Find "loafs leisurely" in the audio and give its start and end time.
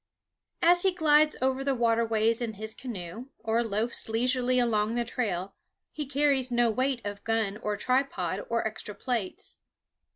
3.63-4.57